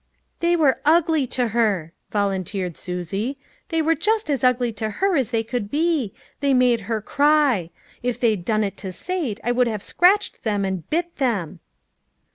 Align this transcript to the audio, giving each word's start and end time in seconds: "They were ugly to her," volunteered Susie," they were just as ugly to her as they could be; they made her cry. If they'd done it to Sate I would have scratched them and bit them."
"They 0.39 0.55
were 0.55 0.79
ugly 0.83 1.27
to 1.27 1.49
her," 1.49 1.93
volunteered 2.09 2.75
Susie," 2.75 3.37
they 3.69 3.83
were 3.83 3.93
just 3.93 4.31
as 4.31 4.43
ugly 4.43 4.73
to 4.73 4.89
her 4.89 5.15
as 5.15 5.29
they 5.29 5.43
could 5.43 5.69
be; 5.69 6.11
they 6.39 6.55
made 6.55 6.81
her 6.89 7.01
cry. 7.03 7.69
If 8.01 8.19
they'd 8.19 8.43
done 8.43 8.63
it 8.63 8.77
to 8.77 8.91
Sate 8.91 9.39
I 9.43 9.51
would 9.51 9.67
have 9.67 9.83
scratched 9.83 10.41
them 10.41 10.65
and 10.65 10.89
bit 10.89 11.17
them." 11.17 11.59